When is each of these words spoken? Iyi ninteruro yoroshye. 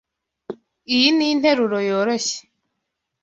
Iyi 0.95 1.09
ninteruro 1.17 1.79
yoroshye. 1.89 2.37